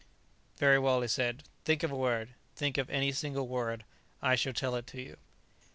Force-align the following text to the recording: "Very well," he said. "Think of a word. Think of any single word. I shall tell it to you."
"Very 0.57 0.79
well," 0.79 1.03
he 1.03 1.07
said. 1.07 1.43
"Think 1.63 1.83
of 1.83 1.91
a 1.91 1.95
word. 1.95 2.33
Think 2.55 2.79
of 2.79 2.89
any 2.89 3.11
single 3.11 3.47
word. 3.47 3.85
I 4.19 4.33
shall 4.33 4.51
tell 4.53 4.73
it 4.73 4.87
to 4.87 4.99
you." 4.99 5.17